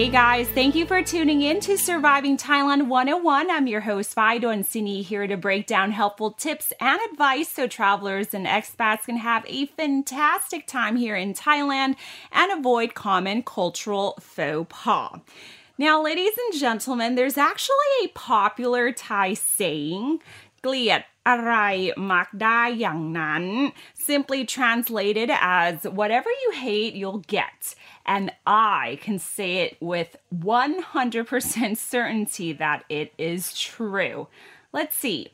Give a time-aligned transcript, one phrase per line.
[0.00, 3.50] Hey guys, thank you for tuning in to Surviving Thailand 101.
[3.50, 8.32] I'm your host, Fidon Sini, here to break down helpful tips and advice so travelers
[8.32, 11.96] and expats can have a fantastic time here in Thailand
[12.32, 15.20] and avoid common cultural faux pas.
[15.76, 20.20] Now, ladies and gentlemen, there's actually a popular Thai saying,
[20.62, 21.53] Gliat อะไร
[22.11, 23.45] มักได้อย่างนั้น
[24.09, 25.29] simply translated
[25.61, 27.59] as whatever you hate you'll get
[28.05, 34.27] and I can say it with 100% certainty that it is true.
[34.71, 35.31] Let's see.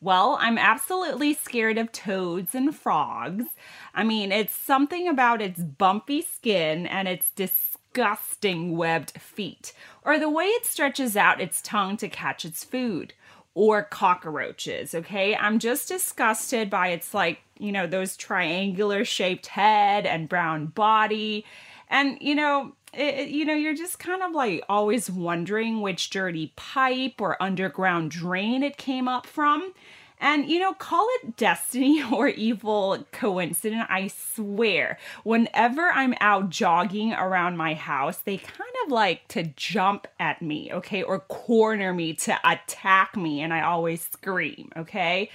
[0.00, 3.46] Well, I'm absolutely scared of toads and frogs.
[3.94, 9.72] I mean, it's something about its bumpy skin and its disgusting webbed feet,
[10.04, 13.14] or the way it stretches out its tongue to catch its food
[13.57, 15.35] or cockroaches, okay?
[15.35, 21.43] I'm just disgusted by its like, you know, those triangular shaped head and brown body.
[21.89, 26.53] And, you know, it, you know, you're just kind of like always wondering which dirty
[26.55, 29.73] pipe or underground drain it came up from.
[30.19, 33.85] And, you know, call it destiny or evil coincidence.
[33.89, 40.07] I swear, whenever I'm out jogging around my house, they kind of like to jump
[40.19, 43.41] at me, okay, or corner me to attack me.
[43.41, 45.29] And I always scream, okay?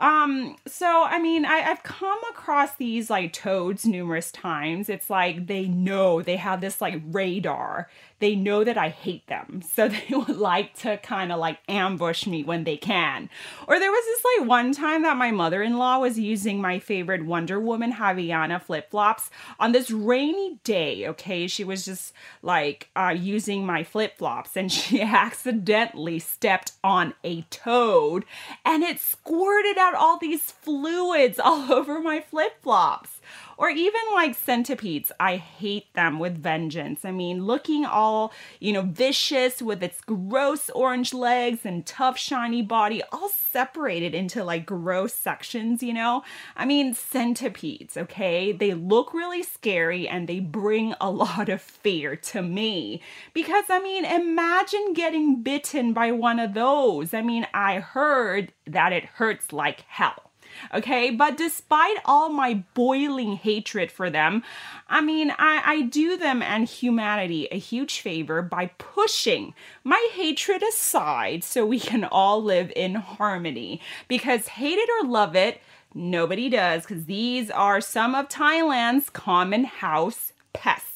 [0.00, 4.88] Um, so I mean, I, I've come across these like toads numerous times.
[4.88, 7.88] It's like they know they have this like radar
[8.20, 9.62] they know that I hate them.
[9.80, 13.30] So they would like to kind of like ambush me when they can.
[13.66, 16.78] Or there was this like one time that my mother in law was using my
[16.78, 21.08] favorite Wonder Woman Havaiana flip flops on this rainy day.
[21.08, 21.46] Okay.
[21.46, 27.42] She was just like uh, using my flip flops and she accidentally stepped on a
[27.42, 28.26] toad
[28.66, 33.19] and it squirted out all these fluids all over my flip flops
[33.60, 35.12] or even like centipedes.
[35.20, 37.04] I hate them with vengeance.
[37.04, 42.62] I mean, looking all, you know, vicious with its gross orange legs and tough, shiny
[42.62, 46.24] body, all separated into like gross sections, you know?
[46.56, 48.50] I mean, centipedes, okay?
[48.52, 53.02] They look really scary and they bring a lot of fear to me.
[53.34, 57.12] Because, I mean, imagine getting bitten by one of those.
[57.12, 60.29] I mean, I heard that it hurts like hell.
[60.74, 64.42] Okay, but despite all my boiling hatred for them,
[64.88, 70.62] I mean, I, I do them and humanity a huge favor by pushing my hatred
[70.62, 73.80] aside so we can all live in harmony.
[74.08, 75.60] Because hate it or love it,
[75.94, 80.86] nobody does, because these are some of Thailand's common house pests.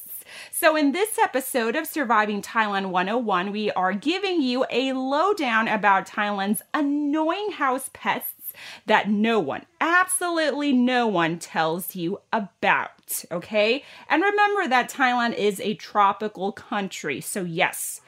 [0.51, 6.07] So, in this episode of Surviving Thailand 101, we are giving you a lowdown about
[6.07, 8.34] Thailand's annoying house pests
[8.85, 13.83] that no one, absolutely no one tells you about, okay?
[14.09, 18.01] And remember that Thailand is a tropical country, so yes,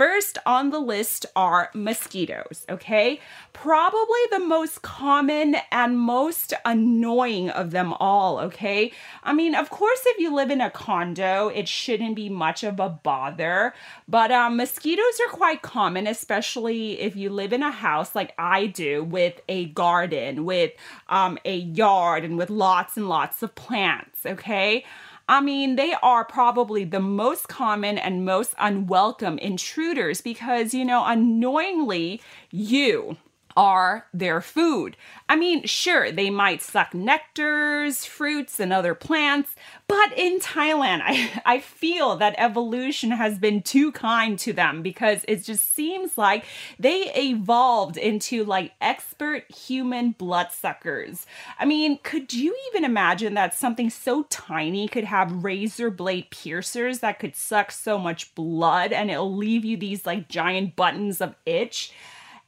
[0.00, 3.20] First on the list are mosquitoes, okay?
[3.52, 8.92] Probably the most common and most annoying of them all, okay?
[9.22, 12.80] I mean, of course, if you live in a condo, it shouldn't be much of
[12.80, 13.74] a bother,
[14.08, 18.68] but um, mosquitoes are quite common, especially if you live in a house like I
[18.68, 20.72] do with a garden, with
[21.10, 24.82] um, a yard, and with lots and lots of plants, okay?
[25.30, 31.04] I mean, they are probably the most common and most unwelcome intruders because, you know,
[31.06, 32.20] annoyingly,
[32.50, 33.16] you
[33.56, 34.96] are their food.
[35.28, 39.54] I mean, sure, they might suck nectars, fruits, and other plants,
[39.88, 45.24] but in Thailand, I, I feel that evolution has been too kind to them because
[45.26, 46.44] it just seems like
[46.78, 51.26] they evolved into like expert human bloodsuckers.
[51.58, 57.00] I mean, could you even imagine that something so tiny could have razor blade piercers
[57.00, 61.34] that could suck so much blood and it'll leave you these like giant buttons of
[61.44, 61.92] itch?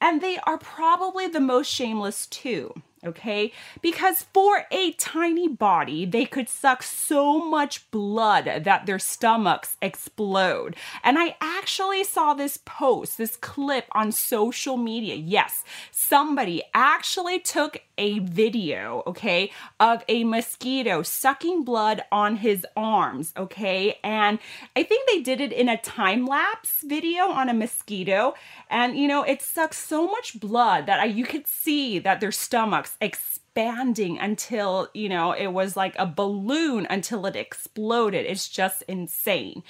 [0.03, 2.83] And they are probably the most shameless too.
[3.05, 3.53] Okay?
[3.81, 10.77] Because for a tiny body, they could suck so much blood that their stomachs explode.
[11.03, 15.15] And I actually saw this post, this clip on social media.
[15.15, 23.33] Yes, somebody actually took a video, okay, of a mosquito sucking blood on his arms,
[23.37, 23.99] okay?
[24.03, 24.39] And
[24.75, 28.35] I think they did it in a time lapse video on a mosquito.
[28.71, 32.33] And, you know, it sucks so much blood that I, you could see that their
[32.33, 38.27] stomachs expanding until, you know, it was like a balloon until it exploded.
[38.27, 39.63] It's just insane.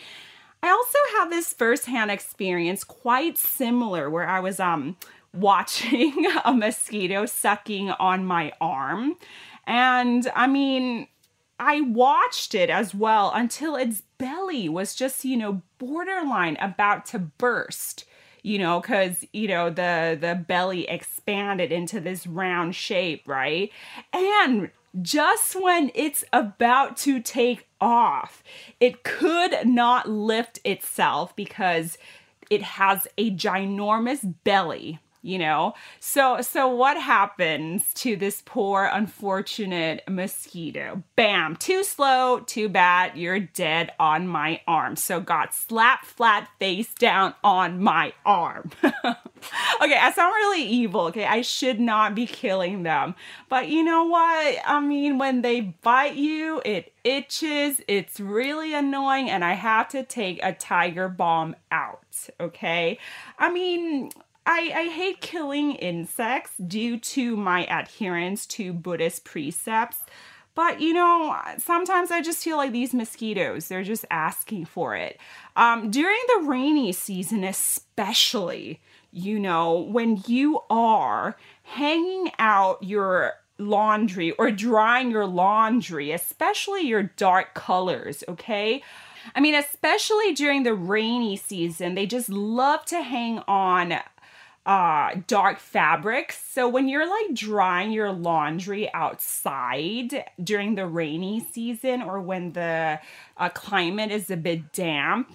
[0.62, 4.96] I also have this firsthand experience quite similar where I was um
[5.34, 9.16] watching a mosquito sucking on my arm.
[9.66, 11.08] And I mean,
[11.58, 17.18] I watched it as well until its belly was just, you know, borderline about to
[17.18, 18.04] burst
[18.42, 23.70] you know because you know the the belly expanded into this round shape right?
[24.12, 28.42] And just when it's about to take off
[28.78, 31.96] it could not lift itself because
[32.50, 35.74] it has a ginormous belly you know?
[36.00, 41.02] So so what happens to this poor unfortunate mosquito?
[41.16, 44.96] Bam too slow too bad you're dead on my arm.
[44.96, 48.70] So got slapped flat face down on my arm.
[49.82, 51.24] Okay i sound really evil okay?
[51.24, 53.16] I should not be killing them.
[53.48, 54.58] But you know what?
[54.64, 60.04] I mean when they bite you it itches it's really annoying and i have to
[60.04, 62.98] take a tiger balm out okay?
[63.38, 64.10] I mean
[64.44, 69.98] I, I hate killing insects due to my adherence to Buddhist precepts.
[70.54, 75.18] But you know, sometimes I just feel like these mosquitoes, they're just asking for it.
[75.56, 78.80] Um, during the rainy season, especially,
[79.10, 87.04] you know, when you are hanging out your laundry or drying your laundry, especially your
[87.04, 88.82] dark colors, okay?
[89.34, 93.94] I mean, especially during the rainy season, they just love to hang on
[94.64, 96.40] uh dark fabrics.
[96.52, 103.00] So when you're like drying your laundry outside during the rainy season or when the
[103.36, 105.34] uh, climate is a bit damp,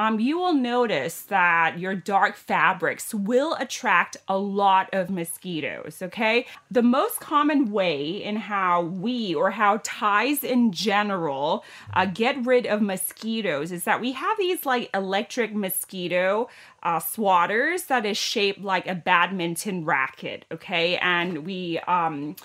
[0.00, 6.46] um, you will notice that your dark fabrics will attract a lot of mosquitoes, okay?
[6.70, 11.64] The most common way in how we or how Thais in general
[11.94, 16.48] uh, get rid of mosquitoes is that we have these like electric mosquito
[16.82, 20.96] uh, swatters that is shaped like a badminton racket, okay?
[20.98, 22.36] And we, um,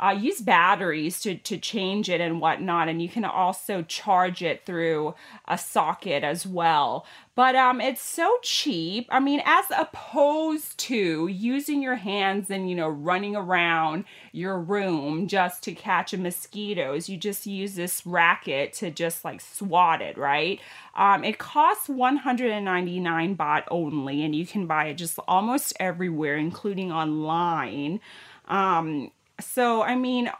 [0.00, 2.88] uh, use batteries to, to change it and whatnot.
[2.88, 5.14] And you can also charge it through
[5.46, 7.04] a socket as well.
[7.34, 9.06] But um, it's so cheap.
[9.10, 15.28] I mean, as opposed to using your hands and, you know, running around your room
[15.28, 20.60] just to catch mosquitoes, you just use this racket to just like swat it, right?
[20.96, 26.90] Um, it costs 199 baht only, and you can buy it just almost everywhere, including
[26.90, 28.00] online.
[28.48, 30.30] Um, so I mean,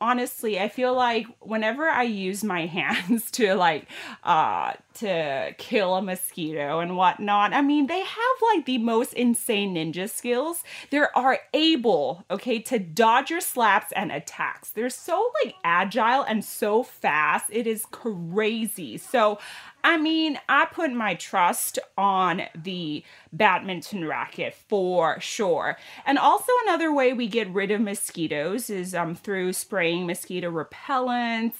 [0.00, 3.86] honestly, I feel like whenever I use my hands to like
[4.24, 9.74] uh to kill a mosquito and whatnot, I mean they have like the most insane
[9.74, 10.62] ninja skills.
[10.90, 14.70] They are able, okay, to dodge your slaps and attacks.
[14.70, 17.46] They're so like agile and so fast.
[17.50, 18.98] It is crazy.
[18.98, 19.38] So
[19.84, 23.02] I mean, I put my trust on the
[23.32, 25.76] badminton racket for sure.
[26.06, 31.54] And also another way we get rid of mosquitoes is um, through spraying mosquito repellents.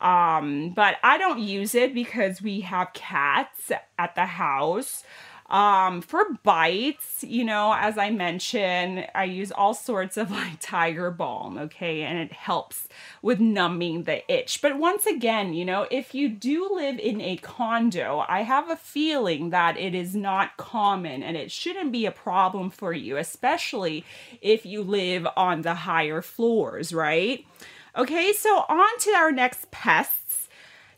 [0.00, 5.02] Um, but I don't use it because we have cats at the house.
[5.50, 11.10] Um, for bites, you know, as I mentioned, I use all sorts of like tiger
[11.10, 12.86] balm, okay, and it helps
[13.22, 14.60] with numbing the itch.
[14.60, 18.76] But once again, you know, if you do live in a condo, I have a
[18.76, 24.04] feeling that it is not common and it shouldn't be a problem for you, especially
[24.42, 27.46] if you live on the higher floors, right?
[27.98, 30.48] Okay, so on to our next pests.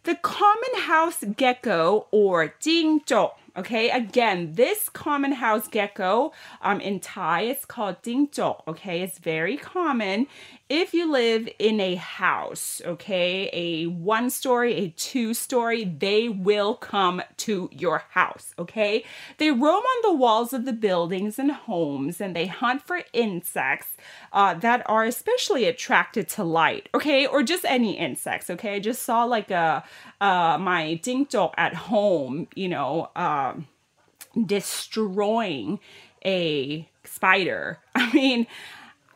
[0.02, 3.30] The common house gecko or jingzhou
[3.60, 8.66] Okay, again, this common house gecko um, in Thai, it's called dingzhou.
[8.66, 10.28] Okay, it's very common
[10.70, 16.76] if you live in a house, okay, a one story, a two story, they will
[16.76, 19.04] come to your house, okay?
[19.38, 23.96] They roam on the walls of the buildings and homes and they hunt for insects
[24.32, 27.26] uh, that are especially attracted to light, okay?
[27.26, 28.76] Or just any insects, okay?
[28.76, 29.82] I just saw like a,
[30.20, 33.10] uh, my dingzhou at home, you know,
[33.50, 35.80] um, destroying
[36.24, 37.78] a spider.
[37.94, 38.46] I mean,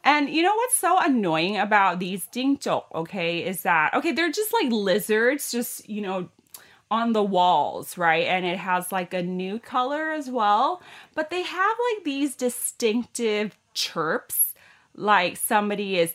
[0.04, 4.52] And you know what's so annoying about these dingzhou, okay, is that okay, they're just
[4.52, 6.28] like lizards, just you know,
[6.90, 8.26] on the walls, right?
[8.26, 10.82] And it has like a new color as well.
[11.14, 14.54] But they have like these distinctive chirps,
[14.94, 16.12] like somebody is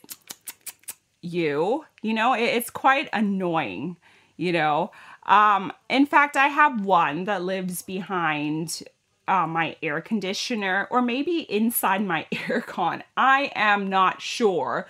[1.22, 3.98] you, you know, it's quite annoying,
[4.38, 4.92] you know.
[5.26, 8.84] Um, in fact, I have one that lives behind
[9.28, 13.04] uh, my air conditioner or maybe inside my aircon.
[13.16, 14.88] I am not sure.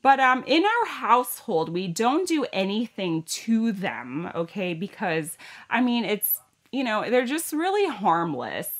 [0.00, 4.72] But um, in our household, we don't do anything to them, okay?
[4.72, 5.36] Because
[5.68, 6.40] I mean, it's
[6.72, 8.70] you know they're just really harmless.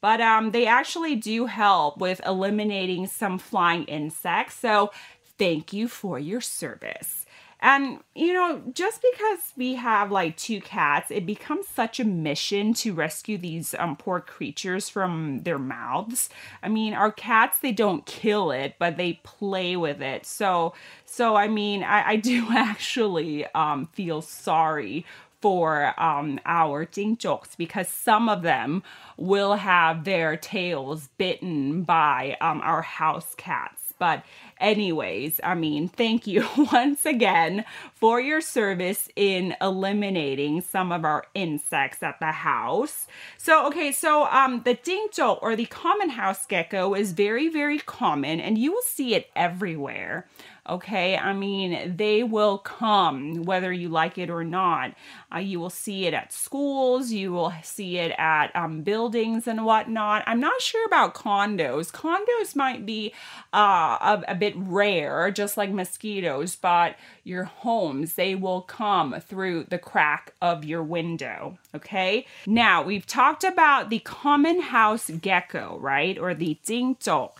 [0.00, 4.54] But um, they actually do help with eliminating some flying insects.
[4.56, 4.92] So
[5.38, 7.25] thank you for your service.
[7.60, 12.74] And, you know, just because we have like two cats, it becomes such a mission
[12.74, 16.28] to rescue these um, poor creatures from their mouths.
[16.62, 20.26] I mean, our cats, they don't kill it, but they play with it.
[20.26, 20.74] So,
[21.06, 25.06] so I mean, I, I do actually um, feel sorry
[25.40, 28.82] for um, our jingzhouks because some of them
[29.16, 33.94] will have their tails bitten by um, our house cats.
[33.98, 34.24] But
[34.60, 41.24] anyways, I mean, thank you once again for your service in eliminating some of our
[41.34, 43.06] insects at the house.
[43.36, 48.40] So, okay, so um, the jingzhou or the common house gecko is very, very common
[48.40, 50.26] and you will see it everywhere.
[50.68, 54.94] Okay, I mean, they will come whether you like it or not.
[55.32, 59.64] Uh, you will see it at schools, you will see it at um, buildings and
[59.64, 60.24] whatnot.
[60.26, 61.92] I'm not sure about condos.
[61.92, 63.12] Condos might be
[63.54, 69.64] uh, a, a bit rare, just like mosquitoes, but your homes, they will come through
[69.64, 71.58] the crack of your window.
[71.74, 77.32] Okay, now we've talked about the common house gecko, right, or the jingzhou.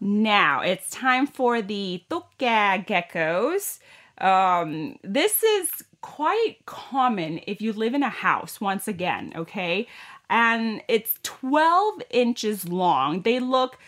[0.00, 3.78] Now it's time for the tukka geckos.
[4.18, 9.86] Um, this is quite common if you live in a house, once again, okay?
[10.30, 13.22] And it's 12 inches long.
[13.22, 13.78] They look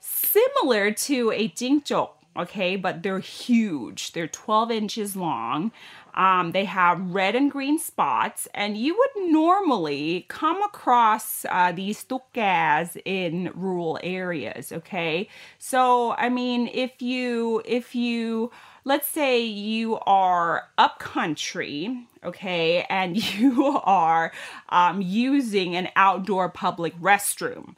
[0.00, 2.76] similar to a jingzhou, okay?
[2.76, 4.12] But they're huge.
[4.12, 5.72] They're 12 inches long.
[6.14, 12.04] Um, they have red and green spots, and you would normally come across uh, these
[12.04, 14.70] tukkas in rural areas.
[14.70, 18.52] Okay, so I mean, if you if you
[18.84, 24.32] let's say you are up country, okay, and you are
[24.68, 27.74] um, using an outdoor public restroom.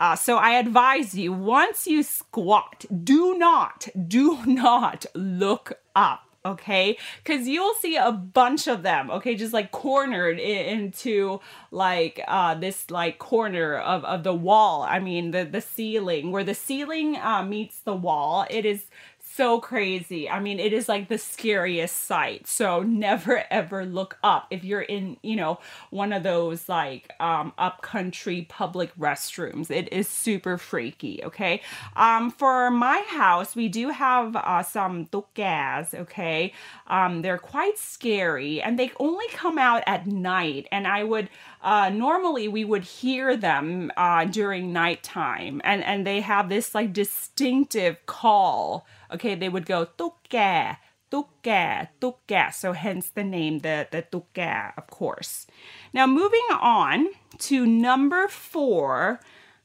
[0.00, 6.96] Uh, so I advise you once you squat, do not, do not look up okay?
[7.22, 9.34] Because you'll see a bunch of them okay?
[9.34, 11.40] Just like cornered into
[11.70, 14.82] like uh this like corner of, of the wall.
[14.82, 16.32] I mean the the ceiling.
[16.32, 18.86] Where the ceiling uh, meets the wall it is
[19.34, 20.28] so crazy.
[20.28, 22.46] I mean, it is like the scariest sight.
[22.46, 25.60] So never ever look up if you're in, you know,
[25.90, 29.70] one of those like um upcountry public restrooms.
[29.70, 31.62] It is super freaky, okay?
[31.96, 36.52] Um for my house, we do have uh, some tukkas, okay?
[36.86, 41.28] Um they're quite scary and they only come out at night and I would
[41.62, 46.92] uh, normally we would hear them uh, during nighttime and and they have this like
[46.92, 50.76] distinctive call okay, they would go tukke,
[51.10, 52.54] tukke, tukke.
[52.54, 55.46] So hence the name, the, the tukke, of course.
[55.92, 59.20] Now moving on to number four,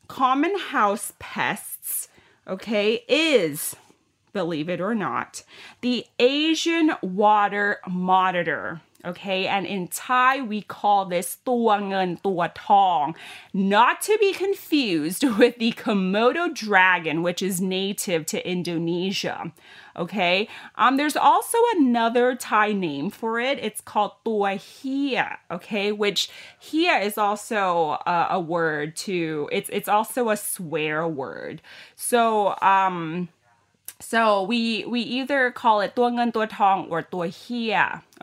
[0.07, 2.07] common house pests,
[2.47, 3.75] okay, is,
[4.33, 5.43] believe it or not,
[5.81, 9.47] the Asian water monitor okay?
[9.47, 13.15] And in Thai, we call this tua tuatong,
[13.53, 19.51] not to be confused with the Komodo dragon, which is native to Indonesia,
[19.95, 20.47] okay?
[20.75, 23.59] Um, there's also another Thai name for it.
[23.59, 25.37] It's called tuahia.
[25.51, 25.91] okay?
[25.91, 31.61] Which hia is also a, a word to, it's, it's also a swear word.
[31.95, 33.29] So, um,
[34.00, 37.76] so we we either call it ตัวเงินตัวทอง or ตัวเฮีย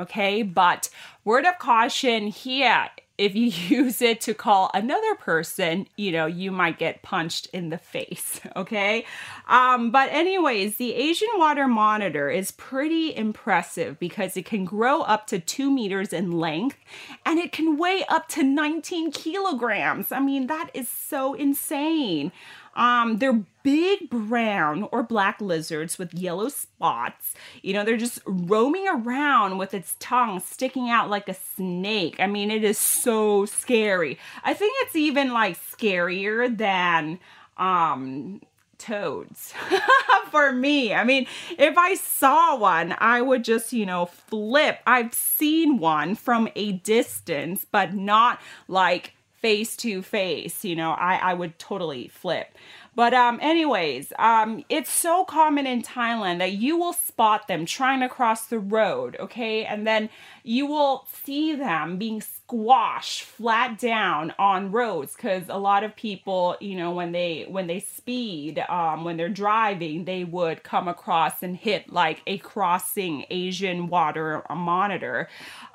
[0.03, 0.33] okay?
[0.61, 0.81] But
[1.27, 6.51] word of caution here if you use it to call another person, you know, you
[6.51, 9.05] might get punched in the face, okay?
[9.47, 15.27] Um, but, anyways, the Asian water monitor is pretty impressive because it can grow up
[15.27, 16.77] to two meters in length
[17.25, 20.11] and it can weigh up to 19 kilograms.
[20.11, 22.31] I mean, that is so insane.
[22.74, 27.34] Um, they're big brown or black lizards with yellow spots.
[27.62, 32.16] You know, they're just roaming around with its tongue sticking out like a snake.
[32.18, 34.18] I mean, it is so scary.
[34.44, 37.18] I think it's even like scarier than
[37.58, 38.40] um
[38.82, 39.54] toads
[40.30, 40.92] for me.
[40.92, 41.26] I mean,
[41.56, 44.80] if I saw one, I would just, you know, flip.
[44.86, 50.64] I've seen one from a distance, but not like face to face.
[50.64, 52.56] You know, I, I would totally flip.
[52.94, 58.00] But um, anyways, um, it's so common in Thailand that you will spot them trying
[58.00, 59.64] to cross the road, okay?
[59.64, 60.10] And then
[60.42, 62.20] you will see them being
[62.52, 67.66] squashed flat down on roads because a lot of people, you know, when they when
[67.66, 73.24] they speed, um, when they're driving, they would come across and hit like a crossing
[73.30, 75.28] Asian water monitor.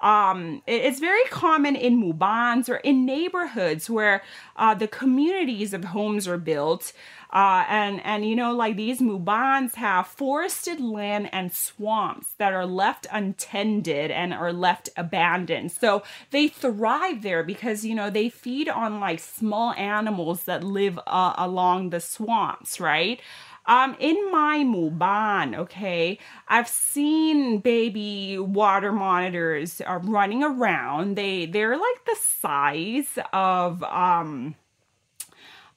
[0.04, 4.22] Um, it's very common in mubans or in neighborhoods where
[4.56, 6.94] uh, the communities of homes are built.
[7.32, 12.66] Uh, and and you know like these mubans have forested land and swamps that are
[12.66, 18.70] left untended and are left abandoned so they thrive there because you know they feed
[18.70, 23.22] on like small animals that live uh, along the swamps right
[23.68, 31.18] um, in my muban, okay, I've seen baby water monitors uh, running around.
[31.18, 34.56] They they're like the size of um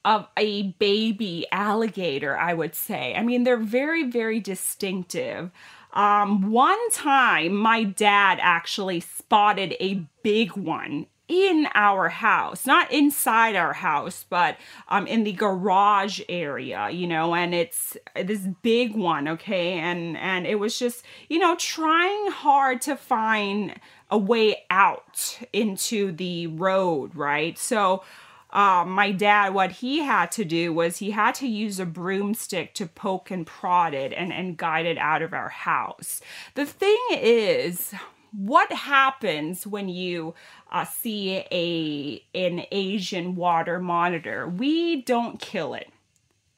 [0.03, 3.13] of a baby alligator, I would say.
[3.15, 5.51] I mean, they're very, very distinctive.
[5.93, 13.55] Um, one time, my dad actually spotted a big one in our house, not inside
[13.55, 14.57] our house, but
[14.89, 20.45] um, in the garage area, you know, and it's this big one, okay, and and
[20.45, 23.79] it was just, you know, trying hard to find
[24.09, 27.57] a way out into the road, right?
[27.57, 28.03] So
[28.51, 32.73] uh, my dad, what he had to do was he had to use a broomstick
[32.75, 36.21] to poke and prod it and, and guide it out of our house.
[36.55, 37.93] The thing is,
[38.31, 40.33] what happens when you
[40.71, 44.47] uh, see a an Asian water monitor?
[44.47, 45.89] We don't kill it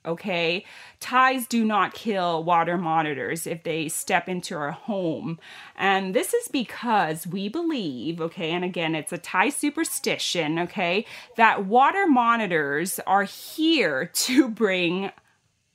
[0.05, 0.65] okay?
[1.00, 5.39] Thais do not kill water monitors if they step into our home.
[5.75, 11.05] And this is because we believe, okay, and again, it's a Thai superstition, okay,
[11.36, 15.12] that water monitors are here to bring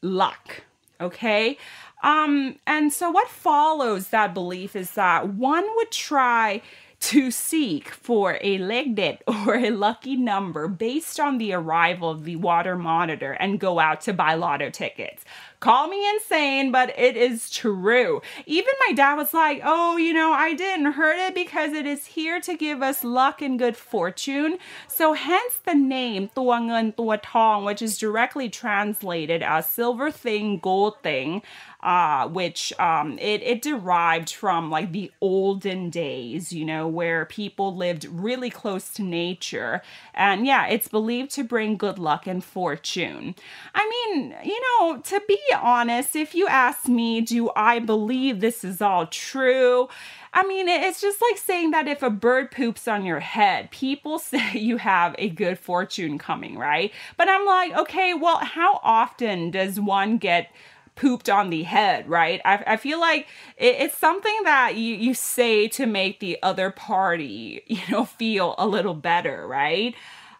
[0.02, 0.62] luck,
[1.00, 1.58] okay?
[2.02, 6.62] Um, and so what follows that belief is that one would try
[7.00, 12.36] to seek for a leg or a lucky number based on the arrival of the
[12.36, 15.24] water monitor and go out to buy lotto tickets.
[15.60, 18.22] Call me insane, but it is true.
[18.46, 22.06] Even my dad was like, oh, you know, I didn't hurt it because it is
[22.06, 24.58] here to give us luck and good fortune.
[24.86, 31.42] So hence the name Tuangun Tuatong, which is directly translated as silver thing, gold thing.
[31.80, 37.72] Uh, which um, it, it derived from like the olden days, you know, where people
[37.76, 39.80] lived really close to nature.
[40.12, 43.36] And yeah, it's believed to bring good luck and fortune.
[43.76, 48.64] I mean, you know, to be honest, if you ask me, do I believe this
[48.64, 49.88] is all true?
[50.32, 54.18] I mean, it's just like saying that if a bird poops on your head, people
[54.18, 56.92] say you have a good fortune coming, right?
[57.16, 60.50] But I'm like, okay, well, how often does one get
[60.98, 62.40] pooped on the head, right?
[62.44, 66.70] I, I feel like it, it's something that you, you say to make the other
[66.70, 69.94] party, you know, feel a little better, right?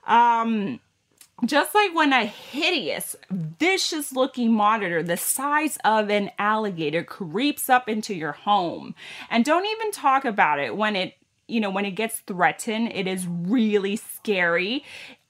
[0.06, 0.80] Um,
[1.44, 7.88] just like when a hideous, vicious looking monitor the size of an alligator creeps up
[7.88, 8.94] into your home.
[9.30, 11.14] And don't even talk about it when it,
[11.46, 14.84] you know, when it gets threatened, it is really scary.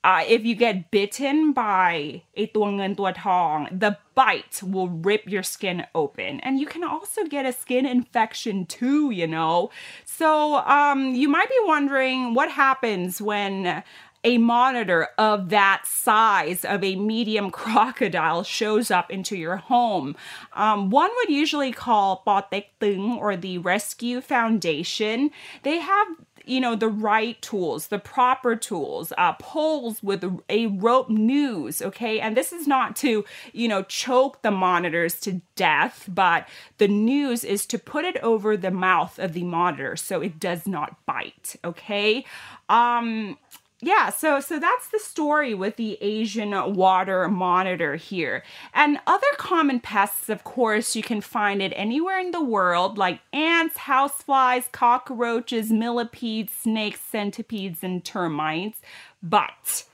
[0.05, 5.85] Uh, if you get bitten by a tuangan tuatong, the bite will rip your skin
[5.95, 6.41] open.
[6.41, 9.71] And you can also get a skin infection too, you know.
[10.05, 13.83] So um, you might be wondering what happens when
[14.25, 20.17] a monitor of that size of a medium crocodile shows up into your home.
[20.55, 25.31] Um, one would usually call Patek Tung or the Rescue Foundation.
[25.63, 26.09] They have
[26.49, 32.21] you know, the right tools, the proper tools, uh, poles with a rope noose, okay?
[32.21, 37.45] And this is not to, you know, choke the monitors to death, but the noose
[37.45, 41.57] is to put it over the mouth of the monitor so it does not bite,
[41.65, 42.25] okay?
[42.71, 43.37] Um,
[43.81, 48.43] yeah, so so that's the story with the Asian water monitor here.
[48.75, 53.21] And other common pests, of course, you can find it anywhere in the world, like
[53.33, 58.81] ants, houseflies, cockroaches, millipedes, snakes, centipedes, and termites.
[59.23, 59.85] But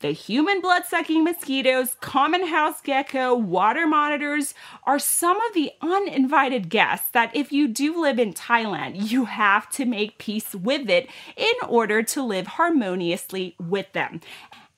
[0.00, 6.68] the human blood sucking mosquitoes, common house gecko, water monitors are some of the uninvited
[6.68, 11.10] guests that, if you do live in Thailand, you have to make peace with it
[11.36, 14.20] in order to live harmoniously with them.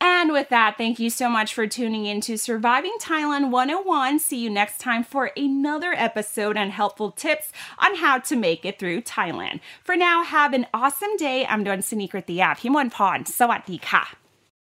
[0.03, 4.19] And with that, thank you so much for tuning in to Surviving Thailand 101.
[4.21, 8.79] See you next time for another episode and helpful tips on how to make it
[8.79, 9.61] through Thailand.
[9.85, 11.45] For now, have an awesome day.
[11.45, 12.57] I'm Don Sinikritia.
[12.57, 13.25] Pimwan Pon.
[13.25, 14.17] Sawadee ka.